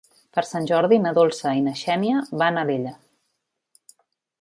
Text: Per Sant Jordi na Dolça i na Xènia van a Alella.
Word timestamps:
Per 0.37 0.43
Sant 0.51 0.63
Jordi 0.71 0.99
na 1.03 1.11
Dolça 1.17 1.53
i 1.59 1.63
na 1.67 1.75
Xènia 1.83 2.25
van 2.43 2.57
a 2.63 2.67
Alella. 2.69 2.99